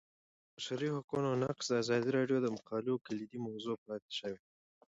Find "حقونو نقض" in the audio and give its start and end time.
0.95-1.65